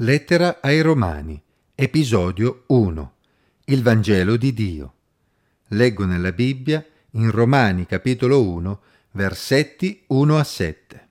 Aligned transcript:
Lettera 0.00 0.58
ai 0.60 0.82
Romani, 0.82 1.42
episodio 1.74 2.64
1. 2.66 3.12
Il 3.64 3.82
Vangelo 3.82 4.36
di 4.36 4.52
Dio. 4.52 4.92
Leggo 5.68 6.04
nella 6.04 6.32
Bibbia 6.32 6.84
in 7.12 7.30
Romani 7.30 7.86
capitolo 7.86 8.46
1, 8.46 8.80
versetti 9.12 10.02
1 10.08 10.38
a 10.38 10.44
7. 10.44 11.08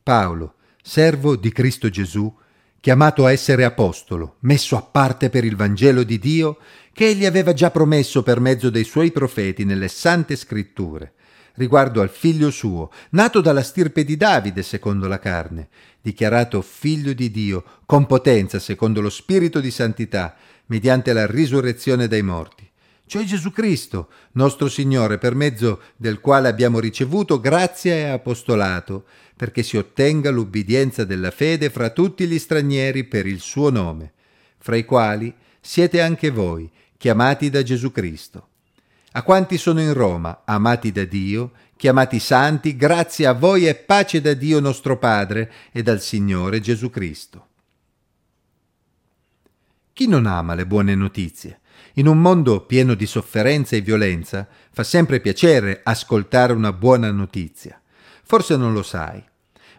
Paolo, 0.00 0.54
servo 0.80 1.34
di 1.34 1.50
Cristo 1.50 1.90
Gesù, 1.90 2.32
chiamato 2.78 3.26
a 3.26 3.32
essere 3.32 3.64
apostolo, 3.64 4.36
messo 4.42 4.76
a 4.76 4.82
parte 4.82 5.28
per 5.28 5.44
il 5.44 5.56
Vangelo 5.56 6.04
di 6.04 6.20
Dio, 6.20 6.58
che 6.92 7.08
egli 7.08 7.26
aveva 7.26 7.52
già 7.52 7.72
promesso 7.72 8.22
per 8.22 8.38
mezzo 8.38 8.70
dei 8.70 8.84
suoi 8.84 9.10
profeti 9.10 9.64
nelle 9.64 9.88
sante 9.88 10.36
scritture, 10.36 11.14
riguardo 11.54 12.00
al 12.00 12.10
figlio 12.10 12.50
suo, 12.50 12.90
nato 13.10 13.40
dalla 13.40 13.62
stirpe 13.62 14.04
di 14.04 14.16
Davide 14.16 14.62
secondo 14.62 15.06
la 15.08 15.18
carne, 15.18 15.68
dichiarato 16.00 16.62
figlio 16.62 17.12
di 17.12 17.30
Dio, 17.30 17.64
con 17.86 18.06
potenza 18.06 18.58
secondo 18.58 19.00
lo 19.00 19.10
spirito 19.10 19.60
di 19.60 19.70
santità, 19.70 20.36
mediante 20.66 21.12
la 21.12 21.26
risurrezione 21.26 22.08
dai 22.08 22.22
morti, 22.22 22.68
cioè 23.06 23.24
Gesù 23.24 23.50
Cristo, 23.50 24.08
nostro 24.32 24.68
Signore, 24.68 25.18
per 25.18 25.34
mezzo 25.34 25.82
del 25.96 26.20
quale 26.20 26.48
abbiamo 26.48 26.78
ricevuto 26.78 27.40
grazia 27.40 27.94
e 27.94 28.04
apostolato, 28.04 29.04
perché 29.36 29.62
si 29.62 29.76
ottenga 29.76 30.30
l'ubbidienza 30.30 31.04
della 31.04 31.30
fede 31.30 31.68
fra 31.68 31.90
tutti 31.90 32.26
gli 32.26 32.38
stranieri 32.38 33.04
per 33.04 33.26
il 33.26 33.40
suo 33.40 33.70
nome, 33.70 34.12
fra 34.58 34.76
i 34.76 34.84
quali 34.84 35.34
siete 35.60 36.00
anche 36.00 36.30
voi, 36.30 36.70
chiamati 36.96 37.50
da 37.50 37.62
Gesù 37.62 37.90
Cristo 37.90 38.46
a 39.12 39.22
quanti 39.22 39.58
sono 39.58 39.80
in 39.80 39.92
Roma, 39.92 40.42
amati 40.44 40.90
da 40.92 41.04
Dio, 41.04 41.52
chiamati 41.76 42.18
santi, 42.18 42.76
grazie 42.76 43.26
a 43.26 43.32
voi 43.32 43.66
e 43.66 43.74
pace 43.74 44.20
da 44.20 44.34
Dio 44.34 44.60
nostro 44.60 44.98
Padre 44.98 45.52
e 45.70 45.82
dal 45.82 46.00
Signore 46.00 46.60
Gesù 46.60 46.90
Cristo. 46.90 47.46
Chi 49.92 50.06
non 50.06 50.26
ama 50.26 50.54
le 50.54 50.66
buone 50.66 50.94
notizie? 50.94 51.60
In 51.94 52.06
un 52.06 52.20
mondo 52.20 52.64
pieno 52.64 52.94
di 52.94 53.04
sofferenza 53.04 53.76
e 53.76 53.82
violenza 53.82 54.48
fa 54.70 54.82
sempre 54.82 55.20
piacere 55.20 55.80
ascoltare 55.82 56.54
una 56.54 56.72
buona 56.72 57.10
notizia. 57.10 57.80
Forse 58.22 58.56
non 58.56 58.72
lo 58.72 58.82
sai, 58.82 59.22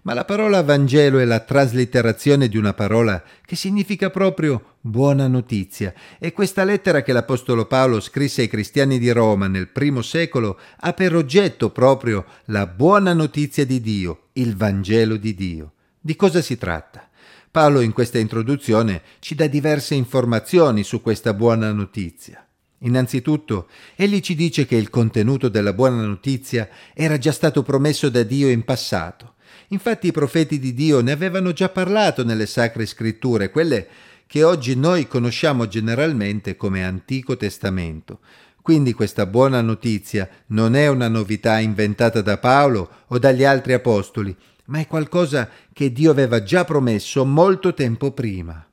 ma 0.03 0.13
la 0.13 0.25
parola 0.25 0.63
Vangelo 0.63 1.19
è 1.19 1.25
la 1.25 1.39
traslitterazione 1.39 2.49
di 2.49 2.57
una 2.57 2.73
parola 2.73 3.23
che 3.45 3.55
significa 3.55 4.09
proprio 4.09 4.75
buona 4.81 5.27
notizia 5.27 5.93
e 6.19 6.33
questa 6.33 6.65
lettera 6.65 7.01
che 7.01 7.13
l'Apostolo 7.13 7.65
Paolo 7.65 7.99
scrisse 8.01 8.41
ai 8.41 8.49
cristiani 8.49 8.99
di 8.99 9.11
Roma 9.11 9.47
nel 9.47 9.69
primo 9.69 10.01
secolo 10.01 10.59
ha 10.79 10.93
per 10.93 11.15
oggetto 11.15 11.69
proprio 11.69 12.25
la 12.45 12.67
buona 12.67 13.13
notizia 13.13 13.65
di 13.65 13.79
Dio, 13.79 14.27
il 14.33 14.55
Vangelo 14.57 15.15
di 15.15 15.33
Dio. 15.33 15.71
Di 15.99 16.17
cosa 16.17 16.41
si 16.41 16.57
tratta? 16.57 17.09
Paolo 17.49 17.79
in 17.79 17.93
questa 17.93 18.17
introduzione 18.17 19.01
ci 19.19 19.35
dà 19.35 19.47
diverse 19.47 19.95
informazioni 19.95 20.83
su 20.83 21.01
questa 21.01 21.33
buona 21.33 21.71
notizia. 21.71 22.45
Innanzitutto, 22.79 23.69
egli 23.95 24.19
ci 24.19 24.35
dice 24.35 24.65
che 24.65 24.75
il 24.75 24.89
contenuto 24.89 25.47
della 25.47 25.71
buona 25.71 26.05
notizia 26.05 26.67
era 26.93 27.17
già 27.17 27.31
stato 27.31 27.63
promesso 27.63 28.09
da 28.09 28.23
Dio 28.23 28.49
in 28.49 28.65
passato 28.65 29.32
Infatti 29.73 30.05
i 30.07 30.11
profeti 30.11 30.59
di 30.59 30.75
Dio 30.75 31.01
ne 31.01 31.11
avevano 31.11 31.51
già 31.51 31.67
parlato 31.67 32.23
nelle 32.23 32.45
sacre 32.45 32.85
scritture, 32.85 33.49
quelle 33.49 33.87
che 34.27 34.43
oggi 34.43 34.75
noi 34.75 35.07
conosciamo 35.07 35.67
generalmente 35.67 36.55
come 36.55 36.83
Antico 36.83 37.35
Testamento. 37.35 38.19
Quindi 38.61 38.93
questa 38.93 39.25
buona 39.25 39.61
notizia 39.61 40.29
non 40.47 40.75
è 40.75 40.87
una 40.89 41.07
novità 41.07 41.57
inventata 41.57 42.21
da 42.21 42.37
Paolo 42.37 42.87
o 43.07 43.17
dagli 43.17 43.43
altri 43.43 43.73
apostoli, 43.73 44.35
ma 44.65 44.77
è 44.77 44.85
qualcosa 44.85 45.49
che 45.73 45.91
Dio 45.91 46.11
aveva 46.11 46.43
già 46.43 46.63
promesso 46.65 47.25
molto 47.25 47.73
tempo 47.73 48.11
prima. 48.11 48.63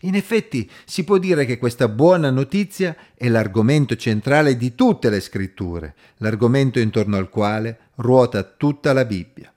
In 0.00 0.16
effetti 0.16 0.68
si 0.84 1.04
può 1.04 1.18
dire 1.18 1.44
che 1.44 1.56
questa 1.56 1.86
buona 1.86 2.30
notizia 2.30 2.96
è 3.14 3.28
l'argomento 3.28 3.94
centrale 3.94 4.56
di 4.56 4.74
tutte 4.74 5.08
le 5.08 5.20
scritture, 5.20 5.94
l'argomento 6.16 6.80
intorno 6.80 7.16
al 7.16 7.28
quale 7.28 7.78
ruota 7.94 8.42
tutta 8.42 8.92
la 8.92 9.04
Bibbia. 9.04 9.51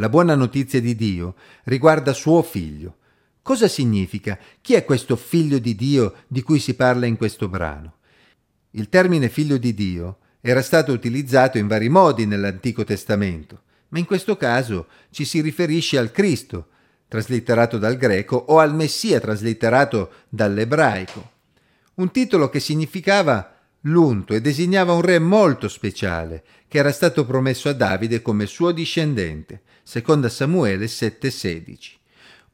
La 0.00 0.08
buona 0.08 0.36
notizia 0.36 0.80
di 0.80 0.94
Dio 0.94 1.34
riguarda 1.64 2.12
suo 2.12 2.42
figlio. 2.42 2.98
Cosa 3.42 3.66
significa? 3.66 4.38
Chi 4.60 4.74
è 4.74 4.84
questo 4.84 5.16
figlio 5.16 5.58
di 5.58 5.74
Dio 5.74 6.14
di 6.28 6.40
cui 6.42 6.60
si 6.60 6.74
parla 6.74 7.06
in 7.06 7.16
questo 7.16 7.48
brano? 7.48 7.94
Il 8.72 8.88
termine 8.90 9.28
figlio 9.28 9.56
di 9.56 9.74
Dio 9.74 10.18
era 10.40 10.62
stato 10.62 10.92
utilizzato 10.92 11.58
in 11.58 11.66
vari 11.66 11.88
modi 11.88 12.26
nell'Antico 12.26 12.84
Testamento, 12.84 13.62
ma 13.88 13.98
in 13.98 14.04
questo 14.04 14.36
caso 14.36 14.86
ci 15.10 15.24
si 15.24 15.40
riferisce 15.40 15.98
al 15.98 16.12
Cristo, 16.12 16.68
traslitterato 17.08 17.76
dal 17.76 17.96
greco, 17.96 18.36
o 18.36 18.60
al 18.60 18.76
Messia, 18.76 19.18
traslitterato 19.18 20.12
dall'ebraico. 20.28 21.30
Un 21.94 22.12
titolo 22.12 22.48
che 22.50 22.60
significava 22.60 23.57
l'unto 23.82 24.34
e 24.34 24.40
designava 24.40 24.92
un 24.92 25.02
re 25.02 25.18
molto 25.18 25.68
speciale, 25.68 26.42
che 26.66 26.78
era 26.78 26.92
stato 26.92 27.24
promesso 27.24 27.68
a 27.68 27.72
Davide 27.72 28.22
come 28.22 28.46
suo 28.46 28.72
discendente, 28.72 29.62
seconda 29.82 30.28
Samuele 30.28 30.86
7:16. 30.86 31.96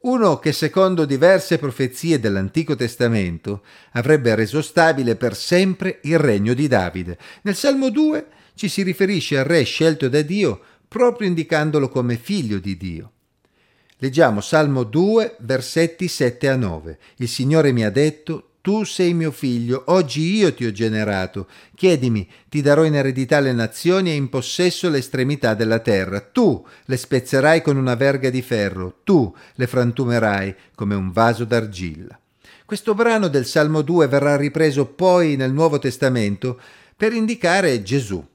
Uno 0.01 0.37
che 0.37 0.51
secondo 0.51 1.05
diverse 1.05 1.57
profezie 1.57 2.19
dell'Antico 2.19 2.75
Testamento 2.75 3.63
avrebbe 3.93 4.35
reso 4.35 4.61
stabile 4.61 5.15
per 5.15 5.35
sempre 5.35 5.99
il 6.03 6.19
regno 6.19 6.53
di 6.53 6.67
Davide. 6.67 7.17
Nel 7.41 7.55
Salmo 7.55 7.89
2 7.89 8.27
ci 8.53 8.69
si 8.69 8.83
riferisce 8.83 9.39
al 9.39 9.45
re 9.45 9.63
scelto 9.63 10.07
da 10.07 10.21
Dio 10.21 10.61
proprio 10.87 11.27
indicandolo 11.27 11.89
come 11.89 12.17
figlio 12.17 12.59
di 12.59 12.77
Dio. 12.77 13.11
Leggiamo 13.97 14.41
Salmo 14.41 14.83
2, 14.83 15.37
versetti 15.39 16.07
7 16.07 16.49
a 16.49 16.55
9. 16.55 16.99
Il 17.17 17.27
Signore 17.27 17.71
mi 17.71 17.83
ha 17.83 17.89
detto, 17.89 18.54
tu 18.65 18.83
sei 18.83 19.13
mio 19.13 19.29
figlio, 19.29 19.83
oggi 19.89 20.37
io 20.37 20.51
ti 20.51 20.65
ho 20.65 20.71
generato. 20.71 21.47
Chiedimi, 21.75 22.27
ti 22.49 22.63
darò 22.63 22.83
in 22.83 22.95
eredità 22.95 23.39
le 23.39 23.53
nazioni 23.53 24.09
e 24.09 24.15
in 24.15 24.27
possesso 24.27 24.89
l'estremità 24.89 25.53
della 25.53 25.77
terra. 25.77 26.19
Tu 26.19 26.65
le 26.85 26.97
spezzerai 26.97 27.61
con 27.61 27.77
una 27.77 27.93
verga 27.93 28.31
di 28.31 28.41
ferro, 28.41 29.01
tu 29.03 29.31
le 29.53 29.67
frantumerai 29.67 30.55
come 30.73 30.95
un 30.95 31.11
vaso 31.11 31.45
d'argilla. 31.45 32.19
Questo 32.65 32.95
brano 32.95 33.27
del 33.27 33.45
Salmo 33.45 33.83
2 33.83 34.07
verrà 34.07 34.35
ripreso 34.35 34.87
poi 34.87 35.35
nel 35.35 35.53
Nuovo 35.53 35.77
Testamento 35.77 36.59
per 36.97 37.13
indicare 37.13 37.83
Gesù. 37.83 38.25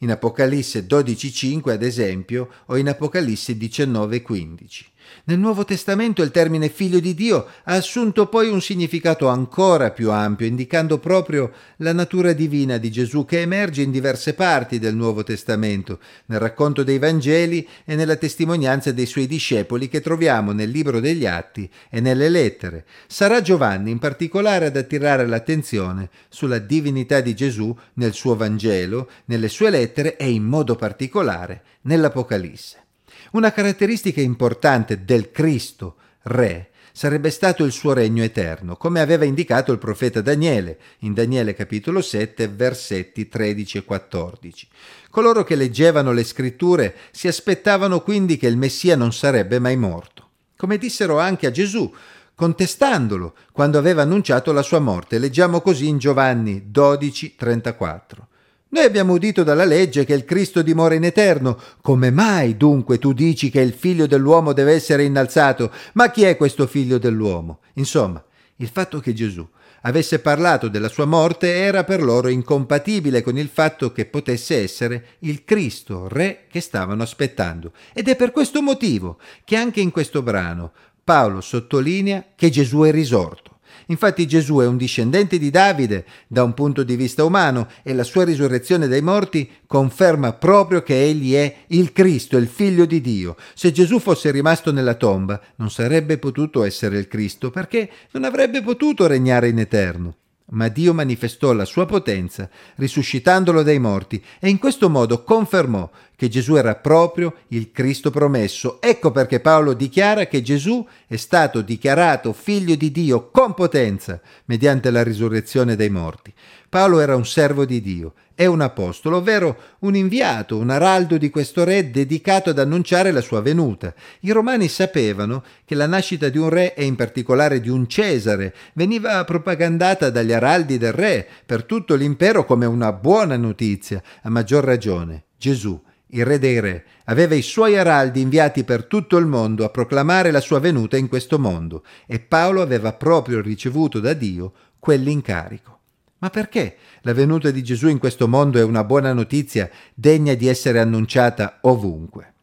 In 0.00 0.10
Apocalisse 0.10 0.86
12.5 0.86 1.70
ad 1.70 1.82
esempio 1.82 2.50
o 2.66 2.76
in 2.76 2.90
Apocalisse 2.90 3.54
19.15. 3.54 4.84
Nel 5.24 5.38
Nuovo 5.38 5.64
Testamento 5.64 6.22
il 6.22 6.30
termine 6.30 6.68
figlio 6.68 7.00
di 7.00 7.14
Dio 7.14 7.46
ha 7.64 7.74
assunto 7.74 8.26
poi 8.26 8.48
un 8.48 8.60
significato 8.60 9.28
ancora 9.28 9.90
più 9.90 10.10
ampio, 10.10 10.46
indicando 10.46 10.98
proprio 10.98 11.52
la 11.78 11.92
natura 11.92 12.32
divina 12.32 12.78
di 12.78 12.90
Gesù 12.90 13.24
che 13.24 13.40
emerge 13.40 13.82
in 13.82 13.90
diverse 13.90 14.34
parti 14.34 14.78
del 14.78 14.94
Nuovo 14.94 15.22
Testamento, 15.22 15.98
nel 16.26 16.38
racconto 16.38 16.82
dei 16.82 16.98
Vangeli 16.98 17.66
e 17.84 17.94
nella 17.94 18.16
testimonianza 18.16 18.92
dei 18.92 19.06
suoi 19.06 19.26
discepoli 19.26 19.88
che 19.88 20.00
troviamo 20.00 20.52
nel 20.52 20.70
libro 20.70 21.00
degli 21.00 21.26
Atti 21.26 21.70
e 21.90 22.00
nelle 22.00 22.28
lettere. 22.28 22.84
Sarà 23.06 23.40
Giovanni 23.40 23.90
in 23.90 23.98
particolare 23.98 24.66
ad 24.66 24.76
attirare 24.76 25.26
l'attenzione 25.26 26.10
sulla 26.28 26.58
divinità 26.58 27.20
di 27.20 27.34
Gesù 27.34 27.76
nel 27.94 28.12
suo 28.12 28.36
Vangelo, 28.36 29.10
nelle 29.26 29.48
sue 29.48 29.70
lettere 29.70 30.16
e 30.16 30.30
in 30.30 30.44
modo 30.44 30.76
particolare 30.76 31.62
nell'Apocalisse. 31.82 32.86
Una 33.32 33.52
caratteristica 33.52 34.20
importante 34.20 35.04
del 35.04 35.30
Cristo, 35.30 35.96
Re, 36.22 36.70
sarebbe 36.92 37.30
stato 37.30 37.64
il 37.64 37.70
suo 37.70 37.92
regno 37.92 38.24
eterno, 38.24 38.76
come 38.76 39.00
aveva 39.00 39.24
indicato 39.24 39.70
il 39.70 39.78
profeta 39.78 40.20
Daniele, 40.20 40.78
in 41.00 41.14
Daniele 41.14 41.54
capitolo 41.54 42.00
7, 42.00 42.48
versetti 42.48 43.28
13 43.28 43.78
e 43.78 43.84
14. 43.84 44.68
Coloro 45.10 45.44
che 45.44 45.54
leggevano 45.54 46.12
le 46.12 46.24
scritture 46.24 46.96
si 47.12 47.28
aspettavano 47.28 48.00
quindi 48.00 48.36
che 48.36 48.48
il 48.48 48.56
Messia 48.56 48.96
non 48.96 49.12
sarebbe 49.12 49.58
mai 49.60 49.76
morto, 49.76 50.28
come 50.56 50.76
dissero 50.76 51.20
anche 51.20 51.46
a 51.46 51.52
Gesù, 51.52 51.94
contestandolo 52.34 53.34
quando 53.52 53.78
aveva 53.78 54.02
annunciato 54.02 54.52
la 54.52 54.62
sua 54.62 54.80
morte. 54.80 55.18
Leggiamo 55.18 55.60
così 55.60 55.88
in 55.88 55.98
Giovanni 55.98 56.70
12, 56.70 57.36
34. 57.36 58.27
Noi 58.70 58.84
abbiamo 58.84 59.14
udito 59.14 59.44
dalla 59.44 59.64
legge 59.64 60.04
che 60.04 60.12
il 60.12 60.26
Cristo 60.26 60.60
dimora 60.60 60.94
in 60.94 61.04
eterno. 61.04 61.58
Come 61.80 62.10
mai 62.10 62.58
dunque 62.58 62.98
tu 62.98 63.14
dici 63.14 63.48
che 63.48 63.60
il 63.60 63.72
figlio 63.72 64.06
dell'uomo 64.06 64.52
deve 64.52 64.74
essere 64.74 65.04
innalzato? 65.04 65.72
Ma 65.94 66.10
chi 66.10 66.24
è 66.24 66.36
questo 66.36 66.66
figlio 66.66 66.98
dell'uomo? 66.98 67.60
Insomma, 67.74 68.22
il 68.56 68.68
fatto 68.68 69.00
che 69.00 69.14
Gesù 69.14 69.46
avesse 69.82 70.18
parlato 70.18 70.68
della 70.68 70.88
sua 70.88 71.06
morte 71.06 71.50
era 71.50 71.82
per 71.84 72.02
loro 72.02 72.28
incompatibile 72.28 73.22
con 73.22 73.38
il 73.38 73.48
fatto 73.48 73.90
che 73.90 74.04
potesse 74.04 74.62
essere 74.62 75.16
il 75.20 75.44
Cristo, 75.44 76.06
re 76.06 76.44
che 76.50 76.60
stavano 76.60 77.02
aspettando. 77.02 77.72
Ed 77.94 78.08
è 78.08 78.16
per 78.16 78.32
questo 78.32 78.60
motivo 78.60 79.18
che 79.44 79.56
anche 79.56 79.80
in 79.80 79.90
questo 79.90 80.20
brano 80.20 80.72
Paolo 81.02 81.40
sottolinea 81.40 82.22
che 82.36 82.50
Gesù 82.50 82.80
è 82.80 82.90
risorto 82.90 83.57
Infatti 83.86 84.26
Gesù 84.26 84.58
è 84.58 84.66
un 84.66 84.76
discendente 84.76 85.38
di 85.38 85.50
Davide 85.50 86.04
da 86.26 86.42
un 86.42 86.54
punto 86.54 86.82
di 86.82 86.96
vista 86.96 87.24
umano 87.24 87.68
e 87.82 87.94
la 87.94 88.04
sua 88.04 88.24
risurrezione 88.24 88.88
dai 88.88 89.02
morti 89.02 89.50
conferma 89.66 90.32
proprio 90.32 90.82
che 90.82 91.02
egli 91.02 91.34
è 91.34 91.64
il 91.68 91.92
Cristo, 91.92 92.36
il 92.36 92.48
figlio 92.48 92.84
di 92.84 93.00
Dio. 93.00 93.36
Se 93.54 93.72
Gesù 93.72 93.98
fosse 93.98 94.30
rimasto 94.30 94.72
nella 94.72 94.94
tomba 94.94 95.40
non 95.56 95.70
sarebbe 95.70 96.18
potuto 96.18 96.64
essere 96.64 96.98
il 96.98 97.08
Cristo 97.08 97.50
perché 97.50 97.90
non 98.12 98.24
avrebbe 98.24 98.62
potuto 98.62 99.06
regnare 99.06 99.48
in 99.48 99.58
eterno 99.58 100.16
ma 100.50 100.68
Dio 100.68 100.94
manifestò 100.94 101.52
la 101.52 101.64
sua 101.64 101.86
potenza 101.86 102.48
risuscitandolo 102.76 103.62
dai 103.62 103.78
morti 103.78 104.22
e 104.38 104.48
in 104.48 104.58
questo 104.58 104.88
modo 104.88 105.22
confermò 105.22 105.88
che 106.18 106.28
Gesù 106.28 106.56
era 106.56 106.74
proprio 106.74 107.32
il 107.48 107.70
Cristo 107.70 108.10
promesso. 108.10 108.80
Ecco 108.80 109.12
perché 109.12 109.38
Paolo 109.38 109.72
dichiara 109.72 110.26
che 110.26 110.42
Gesù 110.42 110.84
è 111.06 111.14
stato 111.14 111.60
dichiarato 111.60 112.32
figlio 112.32 112.74
di 112.74 112.90
Dio 112.90 113.30
con 113.30 113.54
potenza 113.54 114.20
mediante 114.46 114.90
la 114.90 115.04
risurrezione 115.04 115.76
dai 115.76 115.90
morti. 115.90 116.34
Paolo 116.68 116.98
era 116.98 117.14
un 117.14 117.24
servo 117.24 117.64
di 117.64 117.80
Dio 117.80 118.14
è 118.38 118.46
un 118.46 118.60
apostolo, 118.60 119.16
ovvero 119.16 119.56
un 119.80 119.96
inviato, 119.96 120.58
un 120.58 120.70
araldo 120.70 121.18
di 121.18 121.28
questo 121.28 121.64
re 121.64 121.90
dedicato 121.90 122.50
ad 122.50 122.60
annunciare 122.60 123.10
la 123.10 123.20
sua 123.20 123.40
venuta. 123.40 123.92
I 124.20 124.30
romani 124.30 124.68
sapevano 124.68 125.42
che 125.64 125.74
la 125.74 125.88
nascita 125.88 126.28
di 126.28 126.38
un 126.38 126.48
re 126.48 126.74
e 126.74 126.84
in 126.84 126.94
particolare 126.94 127.58
di 127.58 127.68
un 127.68 127.88
Cesare 127.88 128.54
veniva 128.74 129.24
propagandata 129.24 130.10
dagli 130.10 130.32
araldi 130.32 130.78
del 130.78 130.92
re 130.92 131.26
per 131.44 131.64
tutto 131.64 131.96
l'impero 131.96 132.44
come 132.44 132.64
una 132.64 132.92
buona 132.92 133.36
notizia, 133.36 134.00
a 134.22 134.30
maggior 134.30 134.62
ragione. 134.62 135.24
Gesù, 135.36 135.82
il 136.08 136.24
re 136.24 136.38
dei 136.38 136.60
re, 136.60 136.84
aveva 137.04 137.34
i 137.34 137.42
suoi 137.42 137.76
araldi 137.76 138.20
inviati 138.20 138.64
per 138.64 138.84
tutto 138.84 139.16
il 139.16 139.26
mondo 139.26 139.64
a 139.64 139.70
proclamare 139.70 140.30
la 140.30 140.40
sua 140.40 140.58
venuta 140.58 140.96
in 140.96 141.08
questo 141.08 141.38
mondo 141.38 141.84
e 142.06 142.20
Paolo 142.20 142.62
aveva 142.62 142.92
proprio 142.92 143.40
ricevuto 143.40 144.00
da 144.00 144.12
Dio 144.14 144.52
quell'incarico. 144.78 145.78
Ma 146.18 146.30
perché 146.30 146.76
la 147.02 147.12
venuta 147.12 147.50
di 147.50 147.62
Gesù 147.62 147.88
in 147.88 147.98
questo 147.98 148.26
mondo 148.26 148.58
è 148.58 148.62
una 148.62 148.84
buona 148.84 149.12
notizia 149.12 149.70
degna 149.94 150.34
di 150.34 150.48
essere 150.48 150.80
annunciata 150.80 151.58
ovunque? 151.62 152.34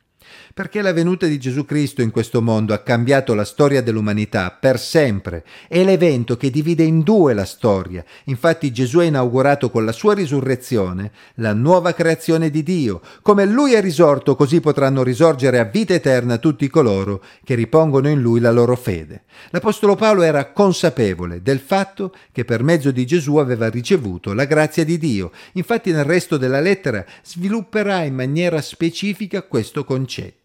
Perché 0.56 0.82
la 0.82 0.94
venuta 0.94 1.26
di 1.26 1.38
Gesù 1.38 1.66
Cristo 1.66 2.02
in 2.02 2.12
questo 2.12 2.42
mondo 2.42 2.74
ha 2.74 2.78
cambiato 2.78 3.34
la 3.34 3.44
storia 3.44 3.82
dell'umanità 3.84 4.56
per 4.58 4.80
sempre. 4.80 5.44
È 5.68 5.84
l'evento 5.84 6.38
che 6.38 6.50
divide 6.50 6.84
in 6.84 7.02
due 7.02 7.34
la 7.34 7.44
storia. 7.44 8.06
Infatti 8.28 8.72
Gesù 8.72 9.00
ha 9.00 9.04
inaugurato 9.04 9.70
con 9.70 9.84
la 9.84 9.92
sua 9.92 10.14
risurrezione 10.14 11.12
la 11.36 11.52
nuova 11.52 11.94
creazione 11.94 12.50
di 12.50 12.64
Dio. 12.64 13.02
Come 13.22 13.44
lui 13.44 13.74
è 13.74 13.82
risorto, 13.82 14.38
così 14.38 14.62
potranno 14.62 15.04
risorgere 15.04 15.60
a 15.60 15.66
vita 15.66 15.94
eterna 15.94 16.38
tutti 16.38 16.70
coloro 16.70 17.22
che 17.44 17.56
ripongono 17.56 18.08
in 18.08 18.22
lui 18.22 18.40
la 18.40 18.52
loro 18.52 18.78
fede. 18.78 19.24
L'Apostolo 19.50 19.96
Paolo 19.96 20.22
era 20.22 20.54
consapevole 20.54 21.42
del 21.42 21.60
fatto 21.60 22.16
che 22.32 22.46
per 22.46 22.64
mezzo 22.64 22.92
di 22.92 23.06
Gesù 23.06 23.36
aveva 23.36 23.68
ricevuto 23.68 24.32
la 24.32 24.46
grazia 24.46 24.86
di 24.86 24.98
Dio. 24.98 25.32
Infatti 25.56 25.92
nel 25.92 26.06
resto 26.06 26.38
della 26.38 26.62
lettera 26.62 27.04
svilupperà 27.26 28.04
in 28.04 28.16
maniera 28.16 28.62
specifica 28.62 29.42
questo 29.42 29.84
concetto. 29.84 30.45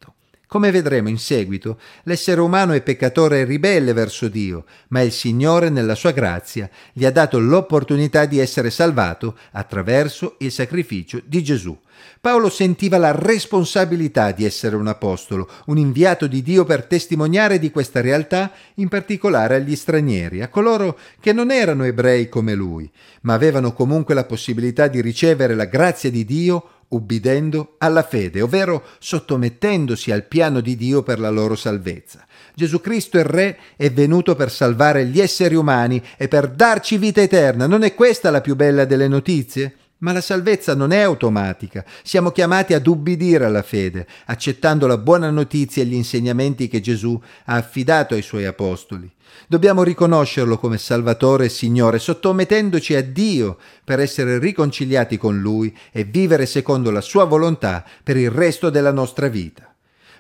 Come 0.51 0.73
vedremo 0.73 1.09
in 1.09 1.19
seguito, 1.19 1.79
l'essere 2.03 2.41
umano 2.41 2.73
è 2.73 2.83
peccatore 2.83 3.39
e 3.39 3.45
ribelle 3.45 3.93
verso 3.93 4.27
Dio, 4.27 4.65
ma 4.89 5.01
il 5.01 5.13
Signore 5.13 5.69
nella 5.69 5.95
sua 5.95 6.11
grazia 6.11 6.69
gli 6.93 7.05
ha 7.05 7.13
dato 7.13 7.39
l'opportunità 7.39 8.25
di 8.25 8.41
essere 8.41 8.71
salvato 8.71 9.37
attraverso 9.53 10.35
il 10.39 10.51
sacrificio 10.51 11.23
di 11.25 11.45
Gesù. 11.45 11.79
Paolo 12.21 12.51
sentiva 12.51 12.99
la 12.99 13.13
responsabilità 13.13 14.33
di 14.33 14.45
essere 14.45 14.75
un 14.75 14.89
apostolo, 14.89 15.49
un 15.67 15.79
inviato 15.79 16.27
di 16.27 16.43
Dio 16.43 16.65
per 16.65 16.85
testimoniare 16.85 17.61
di 17.61 17.71
questa 17.71 18.01
realtà, 18.01 18.51
in 18.75 18.89
particolare 18.89 19.55
agli 19.55 19.77
stranieri, 19.77 20.43
a 20.43 20.49
coloro 20.49 20.99
che 21.21 21.33
non 21.33 21.53
erano 21.53 21.85
ebrei 21.85 22.29
come 22.29 22.55
lui, 22.55 22.91
ma 23.21 23.35
avevano 23.35 23.73
comunque 23.73 24.15
la 24.15 24.25
possibilità 24.25 24.89
di 24.89 25.01
ricevere 25.01 25.55
la 25.55 25.67
grazia 25.67 26.11
di 26.11 26.25
Dio 26.25 26.71
ubbidendo 26.91 27.75
alla 27.79 28.03
fede, 28.03 28.41
ovvero 28.41 28.85
sottomettendosi 28.99 30.11
al 30.13 30.25
piano 30.25 30.61
di 30.61 30.77
Dio 30.77 31.03
per 31.03 31.19
la 31.19 31.31
loro 31.31 31.57
salvezza. 31.57 32.25
Gesù 32.55 32.81
Cristo 32.81 33.19
il 33.19 33.25
Re 33.25 33.59
è 33.77 33.91
venuto 33.91 34.35
per 34.35 34.51
salvare 34.51 35.07
gli 35.07 35.21
esseri 35.21 35.55
umani 35.55 36.03
e 36.17 36.29
per 36.29 36.49
darci 36.49 36.99
vita 36.99 37.21
eterna. 37.21 37.67
Non 37.67 37.83
è 37.83 37.95
questa 37.95 38.31
la 38.31 38.41
più 38.41 38.55
bella 38.55 38.85
delle 38.85 39.09
notizie? 39.09 39.75
Ma 40.01 40.13
la 40.13 40.21
salvezza 40.21 40.75
non 40.75 40.93
è 40.93 41.01
automatica, 41.01 41.85
siamo 42.03 42.31
chiamati 42.31 42.73
ad 42.73 42.87
ubbidire 42.87 43.45
alla 43.45 43.63
fede, 43.63 44.07
accettando 44.27 44.87
la 44.87 44.97
buona 44.97 45.31
notizia 45.31 45.83
e 45.83 45.87
gli 45.87 45.95
insegnamenti 45.95 46.69
che 46.69 46.81
Gesù 46.81 47.21
ha 47.45 47.55
affidato 47.55 48.15
ai 48.15 48.23
suoi 48.23 48.47
apostoli. 48.47 49.11
Dobbiamo 49.47 49.83
riconoscerlo 49.83 50.59
come 50.59 50.79
Salvatore 50.79 51.47
e 51.47 51.49
Signore, 51.51 51.99
sottomettendoci 51.99 52.95
a 52.95 53.03
Dio 53.03 53.59
per 53.85 54.01
essere 54.01 54.39
riconciliati 54.39 55.19
con 55.19 55.39
Lui 55.39 55.77
e 55.93 56.05
vivere 56.05 56.47
secondo 56.47 56.91
la 56.91 57.03
Sua 57.03 57.25
volontà 57.25 57.85
per 58.03 58.17
il 58.17 58.31
resto 58.31 58.71
della 58.71 58.93
nostra 58.93 59.29
vita. 59.29 59.70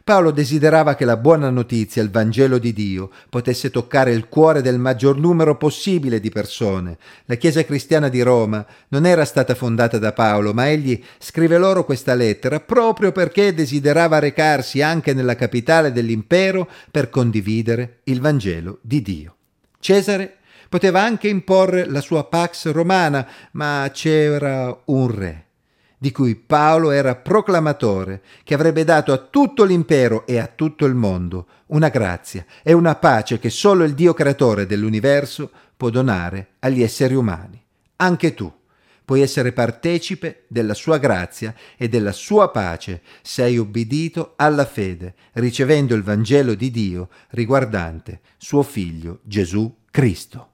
Paolo 0.02 0.30
desiderava 0.30 0.94
che 0.94 1.04
la 1.04 1.16
buona 1.16 1.50
notizia, 1.50 2.02
il 2.02 2.10
Vangelo 2.10 2.58
di 2.58 2.72
Dio, 2.72 3.10
potesse 3.28 3.70
toccare 3.70 4.12
il 4.12 4.28
cuore 4.28 4.62
del 4.62 4.78
maggior 4.78 5.18
numero 5.18 5.56
possibile 5.56 6.20
di 6.20 6.30
persone. 6.30 6.98
La 7.26 7.34
Chiesa 7.34 7.64
cristiana 7.64 8.08
di 8.08 8.22
Roma 8.22 8.64
non 8.88 9.04
era 9.04 9.24
stata 9.24 9.54
fondata 9.54 9.98
da 9.98 10.12
Paolo, 10.12 10.52
ma 10.54 10.70
egli 10.70 11.02
scrive 11.18 11.58
loro 11.58 11.84
questa 11.84 12.14
lettera 12.14 12.60
proprio 12.60 13.12
perché 13.12 13.52
desiderava 13.52 14.18
recarsi 14.18 14.80
anche 14.80 15.12
nella 15.12 15.36
capitale 15.36 15.92
dell'impero 15.92 16.68
per 16.90 17.10
condividere 17.10 18.00
il 18.04 18.20
Vangelo 18.20 18.78
di 18.80 19.02
Dio. 19.02 19.34
Cesare 19.78 20.36
poteva 20.68 21.02
anche 21.02 21.28
imporre 21.28 21.84
la 21.86 22.00
sua 22.00 22.24
pax 22.24 22.70
romana, 22.70 23.26
ma 23.52 23.90
c'era 23.92 24.76
un 24.86 25.14
re 25.14 25.44
di 26.00 26.12
cui 26.12 26.34
Paolo 26.34 26.92
era 26.92 27.14
proclamatore, 27.14 28.22
che 28.42 28.54
avrebbe 28.54 28.84
dato 28.84 29.12
a 29.12 29.18
tutto 29.18 29.64
l'impero 29.64 30.26
e 30.26 30.38
a 30.38 30.46
tutto 30.46 30.86
il 30.86 30.94
mondo 30.94 31.46
una 31.66 31.90
grazia 31.90 32.46
e 32.62 32.72
una 32.72 32.94
pace 32.94 33.38
che 33.38 33.50
solo 33.50 33.84
il 33.84 33.92
Dio 33.92 34.14
creatore 34.14 34.64
dell'universo 34.64 35.50
può 35.76 35.90
donare 35.90 36.52
agli 36.60 36.82
esseri 36.82 37.14
umani. 37.14 37.62
Anche 37.96 38.32
tu 38.32 38.50
puoi 39.04 39.20
essere 39.20 39.52
partecipe 39.52 40.44
della 40.48 40.72
sua 40.72 40.96
grazia 40.96 41.54
e 41.76 41.86
della 41.90 42.12
sua 42.12 42.50
pace 42.50 43.02
se 43.20 43.42
hai 43.42 43.58
obbedito 43.58 44.32
alla 44.36 44.64
fede, 44.64 45.14
ricevendo 45.32 45.94
il 45.94 46.02
Vangelo 46.02 46.54
di 46.54 46.70
Dio 46.70 47.10
riguardante 47.32 48.20
suo 48.38 48.62
figlio 48.62 49.18
Gesù 49.24 49.80
Cristo. 49.90 50.49